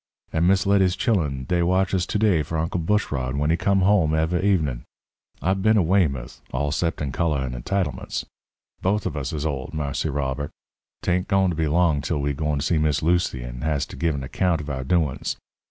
[0.33, 4.15] And Miss Letty's chillun, dey watches to day for Uncle Bushrod when he come home
[4.15, 4.81] ever' evenin'.
[5.43, 8.25] I been a Weymouth, all 'cept in colour and entitlements.
[8.81, 10.49] Both of us is old, Marse Robert.
[11.03, 13.95] 'Tain't goin' to be long till we gwine to see Miss Lucy and has to
[13.95, 15.37] give an account of our doin's.